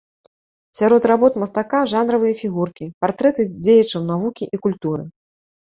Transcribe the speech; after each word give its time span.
Сярод 0.79 1.05
работ 1.11 1.33
мастака 1.43 1.83
жанравыя 1.93 2.33
фігуркі, 2.41 2.91
партрэты 3.05 3.41
дзеячаў 3.63 4.01
навукі 4.11 4.53
і 4.57 4.67
культуры. 4.67 5.03